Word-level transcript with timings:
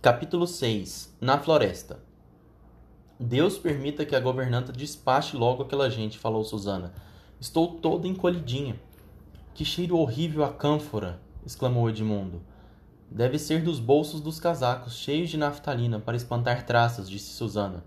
Capítulo 0.00 0.46
6 0.46 1.16
Na 1.20 1.38
floresta 1.38 1.98
Deus 3.18 3.58
permita 3.58 4.06
que 4.06 4.14
a 4.14 4.20
governanta 4.20 4.70
despache 4.70 5.36
logo 5.36 5.64
aquela 5.64 5.90
gente, 5.90 6.20
falou 6.20 6.44
Susana. 6.44 6.94
Estou 7.40 7.74
toda 7.80 8.06
encolhidinha. 8.06 8.78
Que 9.52 9.64
cheiro 9.64 9.98
horrível 9.98 10.44
a 10.44 10.52
cânfora! 10.52 11.20
exclamou 11.44 11.90
Edmundo. 11.90 12.40
Deve 13.10 13.40
ser 13.40 13.60
dos 13.60 13.80
bolsos 13.80 14.20
dos 14.20 14.38
casacos, 14.38 14.94
cheios 14.94 15.30
de 15.30 15.36
naftalina, 15.36 15.98
para 15.98 16.16
espantar 16.16 16.64
traças, 16.64 17.10
disse 17.10 17.32
Susana. 17.32 17.82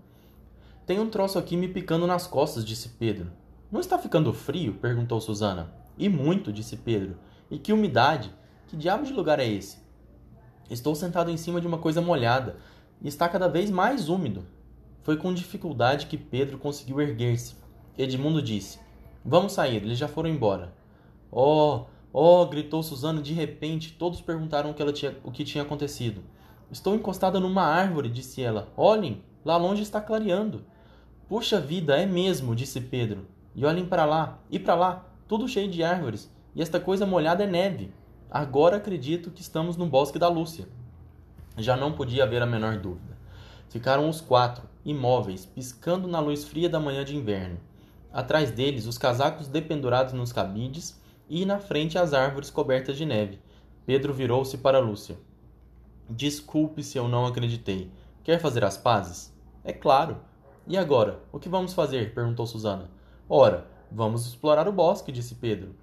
Tem 0.84 1.00
um 1.00 1.08
troço 1.08 1.38
aqui 1.38 1.56
me 1.56 1.66
picando 1.66 2.06
nas 2.06 2.26
costas, 2.26 2.62
disse 2.62 2.90
Pedro. 2.90 3.32
Não 3.70 3.80
está 3.80 3.98
ficando 3.98 4.34
frio? 4.34 4.74
perguntou 4.74 5.18
Susana. 5.18 5.72
E 5.96 6.10
muito, 6.10 6.52
disse 6.52 6.76
Pedro. 6.76 7.16
E 7.50 7.58
que 7.58 7.72
umidade! 7.72 8.30
Que 8.68 8.76
diabo 8.76 9.06
de 9.06 9.14
lugar 9.14 9.40
é 9.40 9.48
esse? 9.48 9.81
Estou 10.70 10.94
sentado 10.94 11.30
em 11.30 11.36
cima 11.36 11.60
de 11.60 11.66
uma 11.66 11.78
coisa 11.78 12.00
molhada 12.00 12.56
e 13.00 13.08
está 13.08 13.28
cada 13.28 13.48
vez 13.48 13.70
mais 13.70 14.08
úmido. 14.08 14.44
Foi 15.02 15.16
com 15.16 15.34
dificuldade 15.34 16.06
que 16.06 16.16
Pedro 16.16 16.58
conseguiu 16.58 17.00
erguer-se. 17.00 17.56
Edmundo 17.98 18.40
disse: 18.40 18.78
Vamos 19.24 19.52
sair, 19.52 19.82
eles 19.82 19.98
já 19.98 20.08
foram 20.08 20.30
embora. 20.30 20.72
Oh, 21.30 21.86
oh! 22.12 22.46
gritou 22.46 22.82
Susana 22.82 23.20
de 23.20 23.32
repente. 23.32 23.92
Todos 23.92 24.20
perguntaram 24.20 24.70
o 24.70 24.74
que, 24.74 24.92
tinha, 24.92 25.16
o 25.24 25.30
que 25.30 25.44
tinha 25.44 25.62
acontecido. 25.62 26.22
Estou 26.70 26.94
encostada 26.94 27.38
numa 27.38 27.62
árvore, 27.62 28.08
disse 28.08 28.40
ela. 28.40 28.72
Olhem, 28.76 29.22
lá 29.44 29.56
longe 29.56 29.82
está 29.82 30.00
clareando. 30.00 30.64
Puxa 31.28 31.60
vida, 31.60 31.96
é 31.96 32.06
mesmo, 32.06 32.54
disse 32.54 32.80
Pedro. 32.80 33.26
E 33.54 33.64
olhem 33.64 33.84
para 33.84 34.04
lá, 34.04 34.38
e 34.50 34.58
para 34.58 34.74
lá, 34.74 35.06
tudo 35.28 35.48
cheio 35.48 35.70
de 35.70 35.82
árvores, 35.82 36.30
e 36.54 36.62
esta 36.62 36.80
coisa 36.80 37.06
molhada 37.06 37.44
é 37.44 37.46
neve. 37.46 37.92
Agora 38.34 38.78
acredito 38.78 39.30
que 39.30 39.42
estamos 39.42 39.76
no 39.76 39.84
bosque 39.84 40.18
da 40.18 40.26
Lúcia. 40.26 40.66
Já 41.58 41.76
não 41.76 41.92
podia 41.92 42.24
haver 42.24 42.40
a 42.40 42.46
menor 42.46 42.78
dúvida. 42.78 43.14
Ficaram 43.68 44.08
os 44.08 44.22
quatro, 44.22 44.66
imóveis, 44.86 45.44
piscando 45.44 46.08
na 46.08 46.18
luz 46.18 46.42
fria 46.42 46.66
da 46.66 46.80
manhã 46.80 47.04
de 47.04 47.14
inverno. 47.14 47.60
Atrás 48.10 48.50
deles, 48.50 48.86
os 48.86 48.96
casacos 48.96 49.48
dependurados 49.48 50.14
nos 50.14 50.32
cabides 50.32 50.98
e 51.28 51.44
na 51.44 51.58
frente 51.58 51.98
as 51.98 52.14
árvores 52.14 52.48
cobertas 52.48 52.96
de 52.96 53.04
neve. 53.04 53.38
Pedro 53.84 54.14
virou-se 54.14 54.56
para 54.56 54.80
Lúcia. 54.80 55.18
Desculpe 56.08 56.82
se 56.82 56.96
eu 56.96 57.08
não 57.08 57.26
acreditei. 57.26 57.90
Quer 58.24 58.40
fazer 58.40 58.64
as 58.64 58.78
pazes? 58.78 59.30
É 59.62 59.74
claro. 59.74 60.16
E 60.66 60.78
agora, 60.78 61.20
o 61.30 61.38
que 61.38 61.50
vamos 61.50 61.74
fazer? 61.74 62.14
perguntou 62.14 62.46
Susana. 62.46 62.90
Ora, 63.28 63.66
vamos 63.90 64.24
explorar 64.24 64.66
o 64.66 64.72
bosque, 64.72 65.12
disse 65.12 65.34
Pedro. 65.34 65.74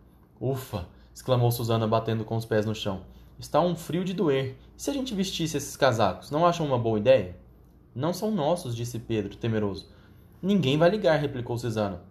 Ufa! 0.41 0.87
Exclamou 1.19 1.51
Susana, 1.51 1.85
batendo 1.85 2.23
com 2.23 2.37
os 2.37 2.45
pés 2.45 2.65
no 2.65 2.73
chão. 2.73 3.01
Está 3.37 3.59
um 3.59 3.75
frio 3.75 4.05
de 4.05 4.13
doer. 4.13 4.55
E 4.77 4.81
se 4.81 4.89
a 4.89 4.93
gente 4.93 5.13
vestisse 5.13 5.57
esses 5.57 5.75
casacos? 5.75 6.31
Não 6.31 6.45
acham 6.45 6.65
uma 6.65 6.79
boa 6.79 6.97
ideia? 6.97 7.35
Não 7.93 8.13
são 8.13 8.31
nossos, 8.31 8.73
disse 8.73 8.97
Pedro, 8.97 9.35
temeroso. 9.35 9.89
Ninguém 10.41 10.77
vai 10.77 10.89
ligar, 10.89 11.19
replicou 11.19 11.57
Susana. 11.57 12.01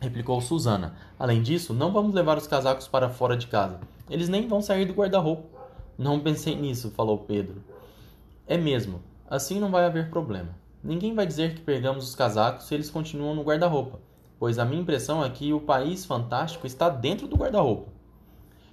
Replicou 0.00 0.40
Susana. 0.40 0.94
Além 1.18 1.42
disso, 1.42 1.74
não 1.74 1.92
vamos 1.92 2.14
levar 2.14 2.38
os 2.38 2.46
casacos 2.46 2.86
para 2.86 3.10
fora 3.10 3.36
de 3.36 3.48
casa. 3.48 3.80
Eles 4.08 4.28
nem 4.28 4.46
vão 4.46 4.62
sair 4.62 4.84
do 4.84 4.94
guarda-roupa. 4.94 5.48
Não 5.98 6.20
pensei 6.20 6.54
nisso, 6.54 6.92
falou 6.92 7.18
Pedro. 7.18 7.64
É 8.46 8.56
mesmo. 8.56 9.02
Assim 9.28 9.58
não 9.58 9.72
vai 9.72 9.84
haver 9.84 10.08
problema. 10.08 10.54
Ninguém 10.84 11.14
vai 11.14 11.26
dizer 11.26 11.56
que 11.56 11.62
pegamos 11.62 12.08
os 12.08 12.14
casacos 12.14 12.66
se 12.66 12.74
eles 12.74 12.90
continuam 12.90 13.34
no 13.34 13.42
guarda-roupa, 13.42 13.98
pois 14.38 14.56
a 14.56 14.64
minha 14.64 14.80
impressão 14.80 15.24
é 15.24 15.28
que 15.28 15.52
o 15.52 15.60
país 15.60 16.04
fantástico 16.04 16.64
está 16.64 16.88
dentro 16.88 17.26
do 17.26 17.36
guarda-roupa. 17.36 17.99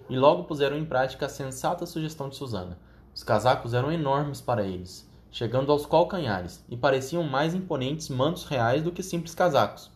E 0.09 0.17
logo 0.17 0.45
puseram 0.45 0.77
em 0.77 0.86
prática 0.86 1.25
a 1.25 1.30
sensata 1.30 1.86
sugestão 1.86 2.30
de 2.30 2.36
Susana. 2.36 2.77
Os 3.13 3.23
casacos 3.23 3.73
eram 3.73 3.91
enormes 3.91 4.41
para 4.41 4.64
eles 4.64 5.08
chegando 5.38 5.72
aos 5.72 5.86
calcanhares, 5.86 6.64
e 6.69 6.75
pareciam 6.75 7.23
mais 7.23 7.53
imponentes 7.53 8.09
mantos 8.09 8.45
reais 8.45 8.81
do 8.81 8.91
que 8.91 9.03
simples 9.03 9.36
casacos. 9.36 9.91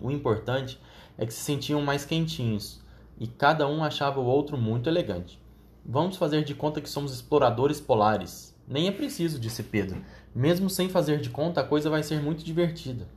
O 0.00 0.10
importante 0.10 0.80
é 1.16 1.24
que 1.24 1.32
se 1.32 1.40
sentiam 1.40 1.80
mais 1.80 2.04
quentinhos, 2.04 2.80
e 3.18 3.26
cada 3.26 3.66
um 3.68 3.84
achava 3.84 4.20
o 4.20 4.26
outro 4.26 4.58
muito 4.58 4.88
elegante. 4.88 5.40
Vamos 5.84 6.16
fazer 6.16 6.44
de 6.44 6.54
conta 6.54 6.80
que 6.80 6.88
somos 6.88 7.14
exploradores 7.14 7.80
polares. 7.80 8.54
Nem 8.66 8.88
é 8.88 8.92
preciso, 8.92 9.38
disse 9.38 9.62
Pedro. 9.62 10.04
Mesmo 10.34 10.68
sem 10.70 10.88
fazer 10.88 11.20
de 11.20 11.30
conta, 11.30 11.60
a 11.60 11.64
coisa 11.64 11.90
vai 11.90 12.02
ser 12.02 12.20
muito 12.20 12.44
divertida. 12.44 13.08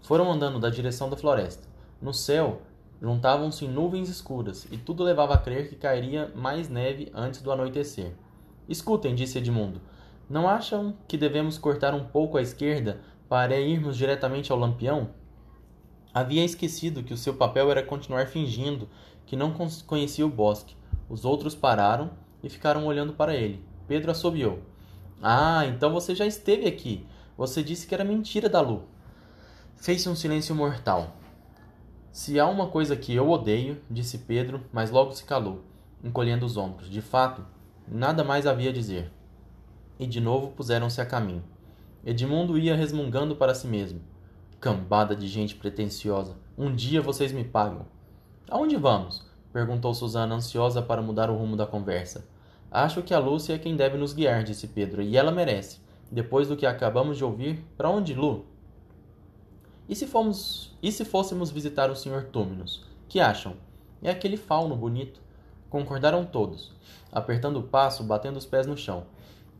Foram 0.00 0.30
andando 0.30 0.58
da 0.58 0.70
direção 0.70 1.10
da 1.10 1.16
floresta. 1.16 1.68
No 2.00 2.14
céu, 2.14 2.62
juntavam-se 3.00 3.66
nuvens 3.66 4.08
escuras, 4.08 4.66
e 4.70 4.76
tudo 4.76 5.04
levava 5.04 5.34
a 5.34 5.38
crer 5.38 5.68
que 5.68 5.76
cairia 5.76 6.32
mais 6.34 6.68
neve 6.68 7.10
antes 7.14 7.40
do 7.40 7.52
anoitecer. 7.52 8.12
Escutem, 8.68 9.14
disse 9.14 9.38
Edmundo. 9.38 9.80
Não 10.28 10.48
acham 10.48 10.94
que 11.06 11.16
devemos 11.16 11.56
cortar 11.56 11.94
um 11.94 12.04
pouco 12.04 12.36
à 12.36 12.42
esquerda 12.42 13.00
para 13.28 13.58
irmos 13.58 13.96
diretamente 13.96 14.52
ao 14.52 14.58
lampião? 14.58 15.10
Havia 16.12 16.44
esquecido 16.44 17.02
que 17.02 17.14
o 17.14 17.16
seu 17.16 17.34
papel 17.34 17.70
era 17.70 17.82
continuar 17.82 18.26
fingindo 18.26 18.88
que 19.24 19.36
não 19.36 19.54
conhecia 19.86 20.26
o 20.26 20.30
bosque. 20.30 20.76
Os 21.08 21.24
outros 21.24 21.54
pararam 21.54 22.10
e 22.42 22.48
ficaram 22.48 22.86
olhando 22.86 23.12
para 23.12 23.34
ele. 23.34 23.64
Pedro 23.86 24.10
assobiou. 24.10 24.58
Ah, 25.22 25.64
então 25.66 25.92
você 25.92 26.14
já 26.14 26.26
esteve 26.26 26.66
aqui. 26.66 27.06
Você 27.36 27.62
disse 27.62 27.86
que 27.86 27.94
era 27.94 28.04
mentira 28.04 28.48
da 28.48 28.60
Lu. 28.60 28.82
Fez-se 29.76 30.08
um 30.08 30.16
silêncio 30.16 30.54
mortal. 30.54 31.16
Se 32.18 32.40
há 32.40 32.48
uma 32.48 32.66
coisa 32.66 32.96
que 32.96 33.14
eu 33.14 33.30
odeio, 33.30 33.80
disse 33.88 34.18
Pedro, 34.18 34.62
mas 34.72 34.90
logo 34.90 35.12
se 35.12 35.22
calou, 35.22 35.60
encolhendo 36.02 36.44
os 36.44 36.56
ombros. 36.56 36.90
De 36.90 37.00
fato, 37.00 37.46
nada 37.86 38.24
mais 38.24 38.44
havia 38.44 38.70
a 38.70 38.72
dizer 38.72 39.12
e 40.00 40.04
de 40.04 40.20
novo 40.20 40.48
puseram-se 40.48 41.00
a 41.00 41.06
caminho. 41.06 41.44
Edmundo 42.04 42.58
ia 42.58 42.74
resmungando 42.74 43.36
para 43.36 43.54
si 43.54 43.68
mesmo. 43.68 44.00
Cambada 44.58 45.14
de 45.14 45.28
gente 45.28 45.54
pretensiosa. 45.54 46.34
Um 46.58 46.74
dia 46.74 47.00
vocês 47.00 47.30
me 47.30 47.44
pagam. 47.44 47.86
Aonde 48.50 48.74
vamos? 48.74 49.24
perguntou 49.52 49.94
Susana, 49.94 50.34
ansiosa 50.34 50.82
para 50.82 51.00
mudar 51.00 51.30
o 51.30 51.36
rumo 51.36 51.56
da 51.56 51.68
conversa. 51.68 52.26
Acho 52.68 53.00
que 53.00 53.14
a 53.14 53.20
Lúcia 53.20 53.54
é 53.54 53.58
quem 53.58 53.76
deve 53.76 53.96
nos 53.96 54.12
guiar, 54.12 54.42
disse 54.42 54.66
Pedro, 54.66 55.02
e 55.02 55.16
ela 55.16 55.30
merece. 55.30 55.78
Depois 56.10 56.48
do 56.48 56.56
que 56.56 56.66
acabamos 56.66 57.16
de 57.16 57.24
ouvir, 57.24 57.64
para 57.76 57.88
onde, 57.88 58.12
Lu? 58.12 58.44
E 59.88 59.96
se 59.96 60.06
fomos, 60.06 60.76
e 60.82 60.92
se 60.92 61.02
fôssemos 61.02 61.50
visitar 61.50 61.90
o 61.90 61.96
Sr. 61.96 62.26
Túminos? 62.30 62.84
Que 63.08 63.20
acham? 63.20 63.54
É 64.02 64.10
aquele 64.10 64.36
fauno 64.36 64.76
bonito. 64.76 65.18
Concordaram 65.70 66.26
todos, 66.26 66.72
apertando 67.10 67.58
o 67.58 67.62
passo, 67.62 68.04
batendo 68.04 68.36
os 68.36 68.44
pés 68.44 68.66
no 68.66 68.76
chão. 68.76 69.06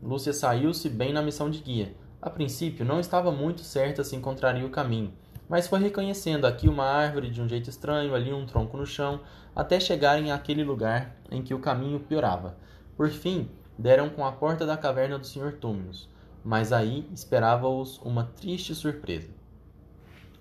Lúcia 0.01 0.31
saiu-se 0.31 0.87
bem 0.87 1.11
na 1.11 1.23
missão 1.23 1.49
de 1.49 1.59
guia. 1.59 1.95
A 2.21 2.29
princípio, 2.29 2.85
não 2.85 2.99
estava 2.99 3.31
muito 3.31 3.61
certa 3.61 4.03
se 4.03 4.15
encontraria 4.15 4.65
o 4.65 4.69
caminho, 4.69 5.11
mas 5.49 5.67
foi 5.67 5.79
reconhecendo 5.79 6.45
aqui 6.45 6.69
uma 6.69 6.85
árvore 6.85 7.31
de 7.31 7.41
um 7.41 7.49
jeito 7.49 7.71
estranho, 7.71 8.13
ali 8.13 8.31
um 8.31 8.45
tronco 8.45 8.77
no 8.77 8.85
chão, 8.85 9.21
até 9.55 9.79
chegarem 9.79 10.31
àquele 10.31 10.63
lugar 10.63 11.15
em 11.31 11.41
que 11.41 11.55
o 11.55 11.59
caminho 11.59 11.99
piorava. 12.01 12.55
Por 12.95 13.09
fim, 13.09 13.49
deram 13.75 14.09
com 14.09 14.23
a 14.23 14.31
porta 14.31 14.63
da 14.63 14.77
caverna 14.77 15.17
do 15.17 15.25
Sr. 15.25 15.53
Túminos, 15.59 16.07
mas 16.43 16.71
aí 16.71 17.09
esperava-os 17.11 17.97
uma 18.03 18.25
triste 18.25 18.75
surpresa. 18.75 19.38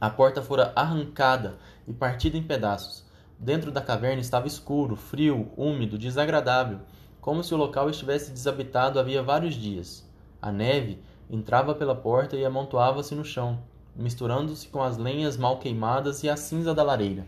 A 0.00 0.08
porta 0.08 0.40
fora 0.40 0.72
arrancada 0.76 1.58
e 1.86 1.92
partida 1.92 2.36
em 2.36 2.42
pedaços. 2.42 3.04
Dentro 3.38 3.70
da 3.70 3.80
caverna 3.80 4.20
estava 4.20 4.46
escuro, 4.46 4.96
frio, 4.96 5.50
úmido, 5.56 5.98
desagradável 5.98 6.80
como 7.20 7.44
se 7.44 7.52
o 7.52 7.58
local 7.58 7.90
estivesse 7.90 8.30
desabitado 8.30 8.98
havia 8.98 9.22
vários 9.22 9.54
dias. 9.54 10.08
A 10.40 10.50
neve 10.50 11.02
entrava 11.28 11.74
pela 11.74 11.94
porta 11.94 12.36
e 12.36 12.44
amontoava-se 12.44 13.14
no 13.14 13.22
chão, 13.22 13.58
misturando-se 13.94 14.68
com 14.68 14.82
as 14.82 14.96
lenhas 14.96 15.36
mal 15.36 15.58
queimadas 15.58 16.22
e 16.22 16.30
a 16.30 16.38
cinza 16.38 16.74
da 16.74 16.82
lareira. 16.82 17.26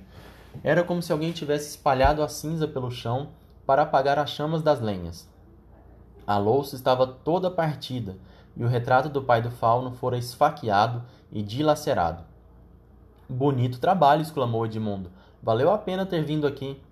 Era 0.64 0.82
como 0.82 1.02
se 1.02 1.12
alguém 1.12 1.32
tivesse 1.32 1.70
espalhado 1.70 2.22
a 2.22 2.28
cinza 2.28 2.66
pelo 2.66 2.90
chão 2.90 3.28
para 3.66 3.82
apagar 3.82 4.18
as 4.18 4.30
chamas 4.30 4.62
das 4.62 4.80
lenhas. 4.80 5.28
A 6.26 6.38
louça 6.38 6.76
estava 6.76 7.06
toda 7.06 7.50
partida 7.50 8.16
e 8.56 8.64
o 8.64 8.68
retrato 8.68 9.08
do 9.08 9.22
pai 9.22 9.42
do 9.42 9.50
fauno 9.50 9.90
fora 9.92 10.16
esfaqueado 10.16 11.04
e 11.30 11.42
dilacerado. 11.42 12.29
Bonito 13.30 13.78
trabalho! 13.78 14.22
exclamou 14.22 14.66
Edmundo. 14.66 15.08
Valeu 15.40 15.70
a 15.70 15.78
pena 15.78 16.04
ter 16.04 16.24
vindo 16.24 16.48
aqui. 16.48 16.82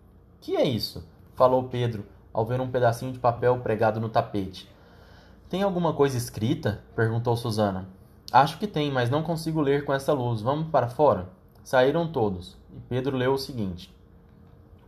Que 0.40 0.54
é 0.54 0.62
isso? 0.62 1.04
falou 1.34 1.64
Pedro, 1.64 2.06
ao 2.32 2.46
ver 2.46 2.60
um 2.60 2.70
pedacinho 2.70 3.12
de 3.12 3.18
papel 3.18 3.58
pregado 3.58 3.98
no 3.98 4.08
tapete. 4.08 4.70
Tem 5.50 5.64
alguma 5.64 5.92
coisa 5.92 6.16
escrita? 6.16 6.80
perguntou 6.94 7.36
Susana. 7.36 7.88
Acho 8.30 8.56
que 8.56 8.68
tem, 8.68 8.88
mas 8.88 9.10
não 9.10 9.20
consigo 9.20 9.60
ler 9.60 9.84
com 9.84 9.92
essa 9.92 10.12
luz. 10.12 10.40
Vamos 10.40 10.68
para 10.68 10.88
fora? 10.88 11.28
Saíram 11.64 12.06
todos, 12.06 12.56
e 12.72 12.78
Pedro 12.88 13.16
leu 13.16 13.32
o 13.32 13.38
seguinte: 13.38 13.92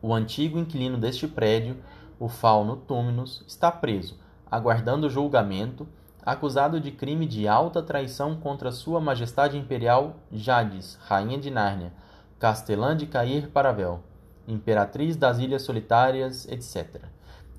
O 0.01 0.15
antigo 0.15 0.57
inquilino 0.57 0.99
deste 0.99 1.27
prédio, 1.27 1.79
o 2.21 2.29
fauno 2.29 2.77
Túminos, 2.77 3.45
está 3.49 3.73
preso, 3.73 4.17
aguardando 4.49 5.11
julgamento, 5.11 5.85
acusado 6.25 6.81
de 6.81 6.91
crime 6.91 7.27
de 7.27 7.49
alta 7.49 7.83
traição 7.83 8.37
contra 8.37 8.73
Sua 8.73 9.01
Majestade 9.01 9.57
Imperial 9.57 10.17
Jades, 10.31 10.99
Rainha 11.03 11.39
de 11.39 11.51
Nárnia, 11.51 11.93
Castelã 12.39 12.97
de 12.97 13.07
Cair 13.07 13.49
Paravel, 13.49 14.01
Imperatriz 14.47 15.17
das 15.17 15.39
Ilhas 15.39 15.63
Solitárias, 15.63 16.47
etc. 16.49 17.03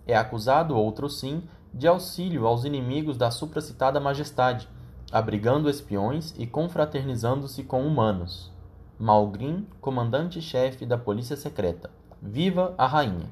É 0.06 0.16
acusado 0.16 0.76
outro 0.76 1.10
sim 1.10 1.44
de 1.74 1.88
auxílio 1.88 2.46
aos 2.46 2.66
inimigos 2.66 3.18
da 3.18 3.32
supracitada 3.32 4.00
majestade, 4.00 4.68
abrigando 5.12 5.70
espiões 5.70 6.34
e 6.38 6.46
confraternizando-se 6.46 7.64
com 7.64 7.86
humanos. 7.86 8.52
Malgrim, 9.00 9.68
comandante-chefe 9.80 10.86
da 10.86 10.98
polícia 10.98 11.36
secreta. 11.36 11.90
Viva 12.22 12.74
a 12.78 12.86
rainha! 12.86 13.30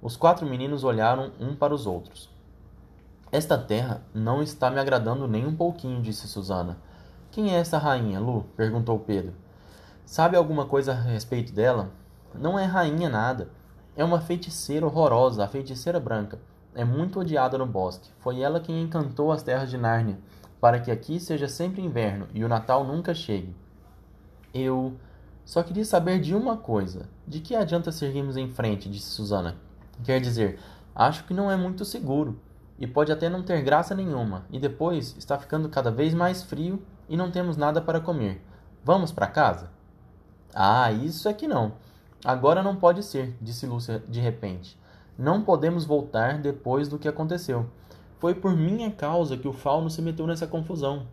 Os 0.00 0.16
quatro 0.16 0.46
meninos 0.46 0.84
olharam 0.84 1.32
um 1.40 1.54
para 1.54 1.74
os 1.74 1.86
outros. 1.86 2.30
Esta 3.30 3.58
terra 3.58 4.02
não 4.14 4.42
está 4.42 4.70
me 4.70 4.80
agradando 4.80 5.28
nem 5.28 5.46
um 5.46 5.54
pouquinho, 5.54 6.00
disse 6.00 6.26
Susana. 6.26 6.78
Quem 7.30 7.54
é 7.54 7.58
essa 7.58 7.76
rainha, 7.76 8.18
Lu? 8.18 8.46
perguntou 8.56 8.98
Pedro. 8.98 9.34
Sabe 10.06 10.34
alguma 10.34 10.64
coisa 10.64 10.92
a 10.92 10.94
respeito 10.94 11.52
dela? 11.52 11.90
Não 12.34 12.58
é 12.58 12.64
rainha 12.64 13.10
nada. 13.10 13.50
É 13.94 14.02
uma 14.02 14.20
feiticeira 14.20 14.86
horrorosa, 14.86 15.44
a 15.44 15.48
feiticeira 15.48 16.00
branca. 16.00 16.38
É 16.74 16.84
muito 16.84 17.20
odiada 17.20 17.58
no 17.58 17.66
bosque. 17.66 18.10
Foi 18.18 18.40
ela 18.40 18.60
quem 18.60 18.80
encantou 18.80 19.30
as 19.30 19.42
terras 19.42 19.68
de 19.68 19.76
Nárnia, 19.76 20.18
para 20.58 20.80
que 20.80 20.90
aqui 20.90 21.20
seja 21.20 21.48
sempre 21.48 21.82
inverno 21.82 22.28
e 22.32 22.42
o 22.42 22.48
Natal 22.48 22.82
nunca 22.82 23.12
chegue. 23.12 23.54
Eu 24.54 24.96
só 25.44 25.62
queria 25.62 25.84
saber 25.84 26.18
de 26.18 26.34
uma 26.34 26.56
coisa. 26.56 27.06
De 27.26 27.40
que 27.40 27.54
adianta 27.54 27.92
seguirmos 27.92 28.38
em 28.38 28.48
frente? 28.48 28.88
disse 28.88 29.08
Susana. 29.08 29.56
Quer 30.02 30.18
dizer, 30.18 30.58
acho 30.94 31.24
que 31.24 31.34
não 31.34 31.50
é 31.50 31.56
muito 31.56 31.84
seguro. 31.84 32.40
E 32.78 32.86
pode 32.86 33.10
até 33.10 33.28
não 33.28 33.42
ter 33.42 33.62
graça 33.62 33.94
nenhuma. 33.94 34.44
E 34.50 34.58
depois 34.58 35.16
está 35.18 35.38
ficando 35.38 35.68
cada 35.68 35.90
vez 35.90 36.14
mais 36.14 36.42
frio 36.42 36.82
e 37.08 37.16
não 37.16 37.30
temos 37.30 37.56
nada 37.56 37.80
para 37.80 38.00
comer. 38.00 38.40
Vamos 38.84 39.10
para 39.10 39.26
casa? 39.26 39.70
Ah, 40.54 40.90
isso 40.92 41.28
é 41.28 41.34
que 41.34 41.48
não. 41.48 41.72
Agora 42.24 42.62
não 42.62 42.76
pode 42.76 43.02
ser, 43.02 43.36
disse 43.40 43.66
Lúcia 43.66 44.02
de 44.08 44.20
repente. 44.20 44.78
Não 45.16 45.42
podemos 45.42 45.84
voltar 45.84 46.38
depois 46.38 46.88
do 46.88 46.98
que 46.98 47.08
aconteceu. 47.08 47.66
Foi 48.18 48.34
por 48.34 48.56
minha 48.56 48.90
causa 48.90 49.36
que 49.36 49.48
o 49.48 49.52
fauno 49.52 49.90
se 49.90 50.02
meteu 50.02 50.26
nessa 50.26 50.46
confusão. 50.46 51.06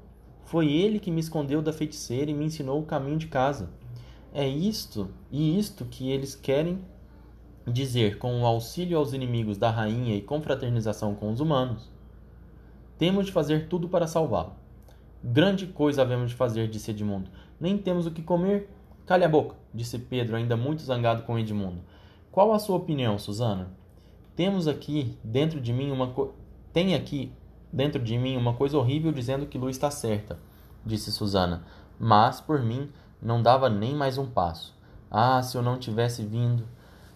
Foi 0.46 0.72
ele 0.72 1.00
que 1.00 1.12
me 1.12 1.20
escondeu 1.20 1.62
da 1.62 1.74
feiticeira 1.74 2.30
e 2.30 2.34
me 2.34 2.46
ensinou 2.46 2.80
o 2.80 2.86
caminho 2.86 3.18
de 3.18 3.28
casa. 3.28 3.70
É 4.34 4.48
isto 4.48 5.10
e 5.32 5.58
isto 5.58 5.86
que 5.86 6.12
eles 6.12 6.36
querem 6.36 6.80
dizer 7.68 8.18
com 8.18 8.42
o 8.42 8.46
auxílio 8.46 8.98
aos 8.98 9.14
inimigos 9.14 9.58
da 9.58 9.70
rainha 9.70 10.16
e 10.16 10.22
confraternização 10.22 11.16
com 11.16 11.32
os 11.32 11.40
humanos. 11.40 11.90
Temos 12.98 13.26
de 13.26 13.32
fazer 13.32 13.68
tudo 13.68 13.90
para 13.90 14.08
salvá-lo. 14.08 14.54
Grande 15.24 15.68
coisa 15.68 16.02
havemos 16.02 16.30
de 16.30 16.36
fazer, 16.36 16.68
disse 16.68 16.92
Edmundo. 16.92 17.30
Nem 17.60 17.78
temos 17.78 18.06
o 18.06 18.12
que 18.12 18.22
comer, 18.22 18.70
Cale 19.06 19.24
a 19.24 19.30
boca, 19.30 19.56
disse 19.72 20.00
Pedro, 20.00 20.36
ainda 20.36 20.58
muito 20.58 20.82
zangado 20.82 21.22
com 21.24 21.38
Edmundo. 21.38 21.80
Qual 22.32 22.52
a 22.52 22.58
sua 22.58 22.78
opinião, 22.78 23.20
Susana? 23.20 23.70
Temos 24.36 24.68
aqui 24.68 25.16
dentro 25.24 25.62
de 25.62 25.72
mim 25.72 25.92
uma 25.92 26.08
co... 26.08 26.34
tem 26.74 26.96
aqui 26.96 27.32
dentro 27.72 28.02
de 28.02 28.18
mim 28.18 28.36
uma 28.36 28.56
coisa 28.56 28.76
horrível 28.80 29.12
dizendo 29.12 29.46
que 29.46 29.60
Lu 29.60 29.70
está 29.70 29.92
certa, 29.92 30.40
disse 30.84 31.12
Susana. 31.12 31.64
Mas 32.00 32.42
por 32.42 32.64
mim 32.64 32.90
não 33.22 33.44
dava 33.44 33.70
nem 33.70 33.94
mais 33.94 34.18
um 34.18 34.26
passo. 34.26 34.76
Ah, 35.10 35.40
se 35.44 35.56
eu 35.56 35.62
não 35.62 35.78
tivesse 35.78 36.24
vindo. 36.24 36.68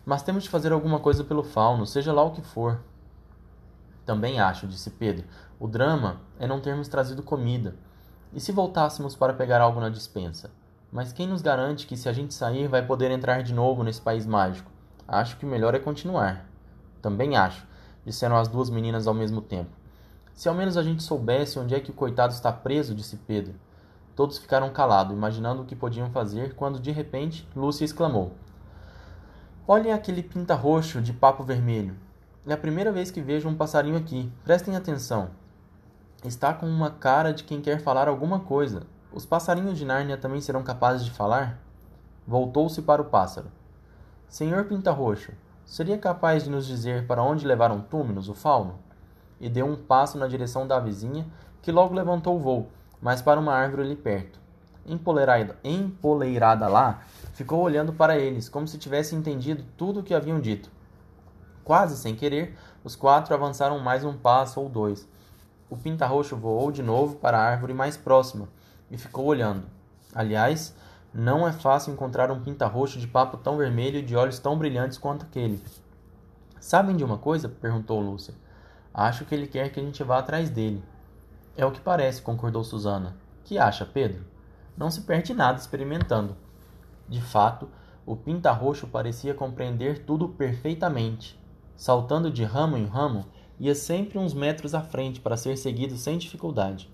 Mas 0.10 0.24
temos 0.24 0.42
de 0.42 0.50
fazer 0.50 0.74
alguma 0.74 0.98
coisa 0.98 1.24
pelo 1.24 1.44
fauno, 1.44 1.86
seja 1.86 2.12
lá 2.12 2.24
o 2.24 2.32
que 2.32 2.42
for. 2.42 2.80
Também 4.08 4.40
acho, 4.40 4.66
disse 4.66 4.90
Pedro. 4.90 5.24
O 5.60 5.68
drama 5.68 6.20
é 6.40 6.48
não 6.48 6.60
termos 6.60 6.88
trazido 6.88 7.22
comida. 7.22 7.76
E 8.34 8.40
se 8.40 8.52
voltássemos 8.52 9.16
para 9.16 9.36
pegar 9.36 9.62
algo 9.62 9.80
na 9.80 9.88
dispensa? 9.88 10.50
Mas 10.92 11.14
quem 11.14 11.28
nos 11.28 11.44
garante 11.44 11.86
que 11.86 11.96
se 11.96 12.10
a 12.10 12.12
gente 12.12 12.34
sair 12.34 12.68
vai 12.68 12.84
poder 12.84 13.12
entrar 13.12 13.44
de 13.44 13.54
novo 13.54 13.84
nesse 13.84 14.02
país 14.02 14.26
mágico? 14.26 14.72
Acho 15.08 15.38
que 15.38 15.46
o 15.46 15.48
melhor 15.48 15.76
é 15.76 15.80
continuar. 15.80 16.50
Também 17.04 17.38
acho, 17.38 17.68
disseram 18.04 18.36
as 18.36 18.48
duas 18.48 18.72
meninas 18.72 19.06
ao 19.06 19.14
mesmo 19.14 19.44
tempo. 19.44 19.70
Se 20.34 20.50
ao 20.50 20.56
menos 20.56 20.76
a 20.76 20.82
gente 20.82 21.04
soubesse 21.04 21.60
onde 21.60 21.76
é 21.76 21.80
que 21.80 21.92
o 21.92 21.94
coitado 21.94 22.34
está 22.34 22.52
preso, 22.52 22.96
disse 22.96 23.16
Pedro. 23.16 23.54
Todos 24.16 24.40
ficaram 24.40 24.72
calados, 24.72 25.16
imaginando 25.16 25.62
o 25.62 25.66
que 25.66 25.76
podiam 25.76 26.10
fazer, 26.10 26.56
quando 26.56 26.80
de 26.80 26.90
repente 26.90 27.48
Lúcia 27.56 27.86
exclamou: 27.86 28.34
Olhem 29.72 29.94
aquele 29.94 30.24
pinta 30.24 30.56
roxo 30.56 31.00
de 31.00 31.14
papo 31.14 31.44
vermelho. 31.44 31.96
É 32.48 32.52
a 32.52 32.58
primeira 32.58 32.92
vez 32.92 33.12
que 33.12 33.22
vejo 33.22 33.48
um 33.48 33.54
passarinho 33.54 33.98
aqui. 33.98 34.34
Prestem 34.44 34.76
atenção. 34.76 35.30
Está 36.26 36.56
com 36.56 36.66
uma 36.66 36.90
cara 36.90 37.32
de 37.32 37.44
quem 37.44 37.62
quer 37.62 37.80
falar 37.80 38.08
alguma 38.08 38.40
coisa. 38.40 38.88
Os 39.14 39.28
passarinhos 39.28 39.78
de 39.78 39.86
Nárnia 39.86 40.18
também 40.18 40.42
serão 40.42 40.64
capazes 40.64 41.06
de 41.06 41.12
falar? 41.12 41.60
Voltou-se 42.28 42.82
para 42.82 43.00
o 43.00 43.06
pássaro. 43.06 43.52
Senhor 44.28 44.66
Pinta-Roxo, 44.66 45.34
seria 45.64 46.00
capaz 46.00 46.46
de 46.46 46.50
nos 46.50 46.66
dizer 46.66 47.06
para 47.06 47.22
onde 47.22 47.46
levaram 47.46 47.80
Túminos, 47.80 48.28
o 48.28 48.34
fauno? 48.34 48.80
E 49.40 49.48
deu 49.48 49.68
um 49.68 49.76
passo 49.76 50.18
na 50.18 50.28
direção 50.28 50.66
da 50.66 50.80
vizinha, 50.80 51.28
que 51.62 51.72
logo 51.72 51.94
levantou 51.94 52.38
o 52.38 52.40
voo, 52.40 52.72
mas 53.00 53.22
para 53.22 53.40
uma 53.40 53.54
árvore 53.54 53.84
ali 53.84 53.96
perto. 53.96 54.40
Empoleirada, 54.86 55.58
empoleirada 55.64 56.68
lá, 56.68 57.04
ficou 57.34 57.62
olhando 57.62 57.94
para 57.94 58.18
eles, 58.18 58.50
como 58.50 58.68
se 58.68 58.78
tivesse 58.78 59.16
entendido 59.16 59.64
tudo 59.78 60.00
o 60.00 60.04
que 60.04 60.14
haviam 60.14 60.40
dito. 60.40 60.72
Quase 61.64 61.98
sem 61.98 62.16
querer, 62.16 62.58
os 62.84 62.96
quatro 62.96 63.34
avançaram 63.34 63.80
mais 63.80 64.04
um 64.04 64.18
passo 64.18 64.60
ou 64.60 64.68
dois. 64.68 65.08
O 65.70 65.78
pinta-roxo 65.78 66.36
voou 66.36 66.72
de 66.72 66.82
novo 66.82 67.18
para 67.18 67.38
a 67.38 67.44
árvore 67.44 67.74
mais 67.74 67.96
próxima, 67.96 68.48
e 68.90 68.98
ficou 68.98 69.26
olhando. 69.26 69.68
Aliás, 70.14 70.74
não 71.14 71.48
é 71.48 71.52
fácil 71.52 71.94
encontrar 71.94 72.32
um 72.32 72.42
pinta-roxo 72.42 73.00
de 73.00 73.08
papo 73.08 73.38
tão 73.38 73.58
vermelho 73.58 74.00
e 74.00 74.04
de 74.04 74.16
olhos 74.16 74.40
tão 74.40 74.58
brilhantes 74.58 74.98
quanto 74.98 75.26
aquele. 75.26 75.64
Sabem 76.60 76.96
de 76.96 77.04
uma 77.04 77.18
coisa? 77.18 77.48
perguntou 77.48 78.00
Lúcia. 78.00 78.34
Acho 78.94 79.26
que 79.26 79.34
ele 79.34 79.48
quer 79.48 79.72
que 79.72 79.80
a 79.80 79.84
gente 79.84 80.04
vá 80.04 80.20
atrás 80.20 80.50
dele. 80.50 80.84
É 81.56 81.66
o 81.66 81.72
que 81.72 81.80
parece, 81.80 82.22
concordou 82.22 82.64
Susana. 82.64 83.16
Que 83.44 83.58
acha, 83.58 83.86
Pedro? 83.86 84.24
Não 84.80 84.90
se 84.90 85.02
perde 85.02 85.34
nada 85.34 85.60
experimentando. 85.60 86.36
De 87.08 87.22
fato, 87.22 87.70
o 88.06 88.16
pinta-roxo 88.16 88.88
parecia 88.88 89.36
compreender 89.36 90.06
tudo 90.06 90.30
perfeitamente. 90.30 91.40
Saltando 91.76 92.32
de 92.32 92.44
ramo 92.44 92.78
em 92.78 92.86
ramo, 92.86 93.26
ia 93.60 93.76
sempre 93.76 94.18
uns 94.18 94.34
metros 94.34 94.74
à 94.74 94.82
frente 94.82 95.20
para 95.20 95.38
ser 95.38 95.56
seguido 95.58 95.96
sem 95.98 96.18
dificuldade 96.18 96.90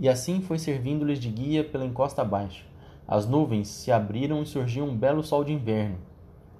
e 0.00 0.08
assim 0.08 0.40
foi 0.40 0.58
servindo-lhes 0.58 1.20
de 1.20 1.28
guia 1.28 1.62
pela 1.62 1.84
encosta 1.84 2.22
abaixo. 2.22 2.64
As 3.06 3.28
nuvens 3.28 3.68
se 3.68 3.92
abriram 3.92 4.42
e 4.42 4.46
surgiu 4.46 4.84
um 4.84 4.96
belo 4.96 5.22
sol 5.22 5.44
de 5.44 5.52
inverno. 5.52 5.98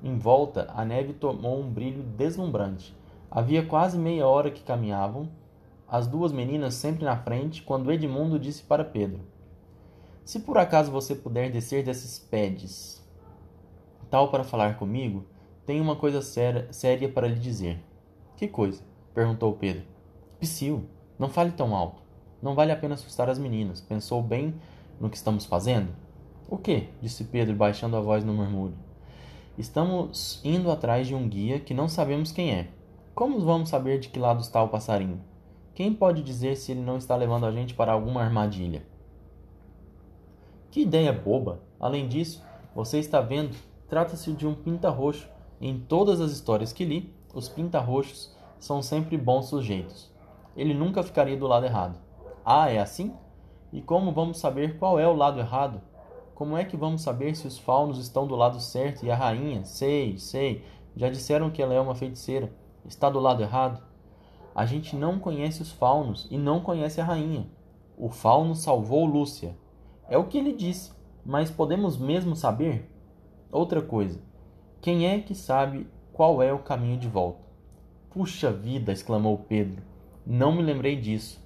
Em 0.03 0.19
volta, 0.19 0.71
a 0.77 0.85
neve 0.85 1.15
tomou 1.15 1.59
um 1.59 1.71
brilho 1.71 2.03
deslumbrante. 2.03 2.95
Havia 3.31 3.65
quase 3.65 3.97
meia 3.97 4.27
hora 4.27 4.51
que 4.51 4.63
caminhavam, 4.63 5.27
as 5.89 6.07
duas 6.07 6.33
meninas 6.33 6.75
sempre 6.75 7.05
na 7.05 7.17
frente, 7.17 7.63
quando 7.63 7.91
Edmundo 7.91 8.39
disse 8.39 8.63
para 8.63 8.85
Pedro: 8.85 9.21
Se 10.31 10.39
por 10.39 10.57
acaso 10.59 10.93
você 10.93 11.13
puder 11.13 11.51
descer 11.51 11.83
desses 11.83 12.17
pedes, 12.17 13.05
tal 14.09 14.31
para 14.31 14.45
falar 14.45 14.79
comigo, 14.79 15.27
tenho 15.67 15.83
uma 15.83 15.97
coisa 15.97 16.23
séria, 16.23 16.73
séria 16.73 17.09
para 17.09 17.27
lhe 17.27 17.35
dizer. 17.35 17.83
Que 18.37 18.47
coisa? 18.47 18.81
perguntou 19.13 19.53
Pedro. 19.55 19.83
Psyu, 20.39 20.85
não 21.19 21.29
fale 21.29 21.51
tão 21.51 21.75
alto. 21.75 22.01
Não 22.41 22.55
vale 22.55 22.71
a 22.71 22.77
pena 22.77 22.95
assustar 22.95 23.29
as 23.29 23.41
meninas. 23.41 23.81
Pensou 23.81 24.23
bem 24.23 24.55
no 25.01 25.11
que 25.11 25.17
estamos 25.17 25.47
fazendo? 25.47 25.89
O 26.49 26.57
que? 26.57 26.87
disse 27.03 27.25
Pedro, 27.25 27.57
baixando 27.57 27.97
a 27.97 28.01
voz 28.01 28.23
no 28.23 28.33
murmúrio. 28.33 28.79
Estamos 29.59 30.41
indo 30.45 30.71
atrás 30.71 31.09
de 31.09 31.15
um 31.17 31.29
guia 31.29 31.59
que 31.59 31.75
não 31.75 31.89
sabemos 31.89 32.31
quem 32.31 32.53
é. 32.53 32.69
Como 33.17 33.41
vamos 33.41 33.69
saber 33.69 33.99
de 33.99 34.09
que 34.09 34.21
lado 34.21 34.43
está 34.43 34.63
o 34.63 34.69
passarinho? 34.69 35.21
Quem 35.75 35.93
pode 35.93 36.23
dizer 36.23 36.57
se 36.57 36.71
ele 36.71 36.83
não 36.83 36.99
está 36.99 37.17
levando 37.17 37.47
a 37.47 37.51
gente 37.51 37.75
para 37.75 37.91
alguma 37.91 38.23
armadilha? 38.23 38.89
Que 40.71 40.83
ideia 40.83 41.13
boba! 41.13 41.61
Além 41.81 42.07
disso, 42.07 42.41
você 42.73 43.01
está 43.01 43.21
vendo, 43.21 43.57
trata-se 43.89 44.33
de 44.33 44.47
um 44.47 44.55
pinta-roxo. 44.55 45.29
Em 45.61 45.81
todas 45.81 46.21
as 46.21 46.31
histórias 46.31 46.73
que 46.73 46.85
li, 46.85 47.13
os 47.35 47.49
pinta-roxos 47.49 48.37
são 48.57 48.81
sempre 48.81 49.19
bons 49.19 49.47
sujeitos. 49.47 50.13
Ele 50.57 50.73
nunca 50.73 51.03
ficaria 51.03 51.37
do 51.37 51.49
lado 51.49 51.67
errado. 51.67 51.99
Ah, 52.45 52.71
é 52.71 52.79
assim? 52.79 53.13
E 53.73 53.83
como 53.83 54.13
vamos 54.13 54.39
saber 54.39 54.79
qual 54.79 54.99
é 54.99 55.09
o 55.09 55.17
lado 55.17 55.41
errado? 55.41 55.81
Como 56.37 56.57
é 56.57 56.65
que 56.65 56.77
vamos 56.77 57.03
saber 57.03 57.35
se 57.35 57.49
os 57.49 57.59
faunos 57.59 57.99
estão 57.99 58.25
do 58.25 58.37
lado 58.37 58.61
certo 58.61 59.05
e 59.05 59.11
a 59.11 59.17
rainha, 59.17 59.65
sei, 59.65 60.19
sei, 60.19 60.65
já 60.95 61.11
disseram 61.11 61.51
que 61.51 61.61
ela 61.61 61.75
é 61.75 61.81
uma 61.81 61.97
feiticeira, 61.97 62.53
está 62.85 63.11
do 63.11 63.19
lado 63.19 63.43
errado? 63.43 63.83
A 64.55 64.65
gente 64.67 64.95
não 64.95 65.19
conhece 65.19 65.63
os 65.63 65.73
faunos 65.73 66.29
e 66.31 66.39
não 66.39 66.61
conhece 66.61 67.01
a 67.01 67.05
rainha. 67.05 67.49
O 67.99 68.09
fauno 68.09 68.55
salvou 68.55 69.05
Lúcia. 69.05 69.57
É 70.11 70.19
o 70.19 70.25
que 70.25 70.37
ele 70.37 70.53
disse, 70.53 70.91
mas 71.25 71.53
podemos 71.53 71.97
mesmo 71.97 72.35
saber? 72.35 72.91
Outra 73.53 73.81
coisa, 73.81 74.21
quem 74.81 75.07
é 75.07 75.21
que 75.21 75.37
sabe 75.37 75.87
qual 76.13 76.43
é 76.43 76.53
o 76.53 76.59
caminho 76.59 76.99
de 76.99 77.07
volta? 77.07 77.45
Puxa 78.11 78.51
vida! 78.51 78.91
exclamou 78.91 79.39
Pedro. 79.39 79.85
Não 80.27 80.51
me 80.51 80.63
lembrei 80.63 80.97
disso. 80.97 81.41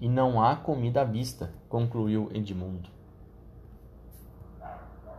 E 0.00 0.08
não 0.08 0.42
há 0.42 0.56
comida 0.56 1.02
à 1.02 1.04
vista, 1.04 1.52
concluiu 1.68 2.30
Edmundo. 2.32 2.88